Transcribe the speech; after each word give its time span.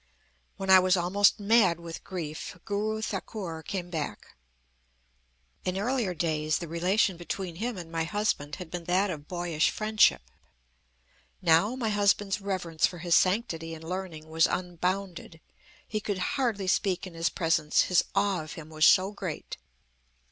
"When 0.57 0.71
I 0.71 0.79
was 0.79 0.97
almost 0.97 1.39
mad 1.39 1.79
with 1.79 2.03
grief, 2.03 2.57
Guru 2.65 3.03
Thakur 3.03 3.61
came 3.61 3.91
back. 3.91 4.35
In 5.63 5.77
earlier 5.77 6.15
days, 6.15 6.57
the 6.57 6.67
relation 6.67 7.17
between 7.17 7.57
him 7.57 7.77
and 7.77 7.91
my 7.91 8.05
husband 8.05 8.55
had 8.55 8.71
been 8.71 8.85
that 8.85 9.11
of 9.11 9.27
boyish 9.27 9.69
friendship. 9.69 10.23
Now, 11.39 11.75
my 11.75 11.89
husband's 11.89 12.41
reverence 12.41 12.87
for 12.87 12.97
his 12.97 13.15
sanctity 13.15 13.75
and 13.75 13.83
learning 13.83 14.27
was 14.27 14.47
unbounded. 14.47 15.39
He 15.87 15.99
could 16.01 16.17
hardly 16.33 16.65
speak 16.65 17.05
in 17.05 17.13
his 17.13 17.29
presence, 17.29 17.83
his 17.83 18.03
awe 18.15 18.41
of 18.41 18.53
him 18.53 18.69
was 18.69 18.87
so 18.87 19.11
great. 19.11 19.55